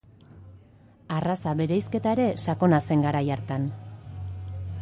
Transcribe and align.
Arraza-bereizketa 1.17 2.15
ere 2.19 2.27
sakona 2.47 2.83
zen 2.89 3.07
garai 3.09 3.25
hartan. 3.37 3.73